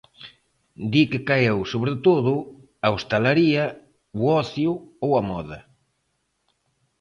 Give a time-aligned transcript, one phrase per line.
[0.93, 2.33] Di que caeu sobre todo
[2.85, 3.65] a hostalería,
[4.19, 4.71] o ocio
[5.05, 5.59] ou a moda.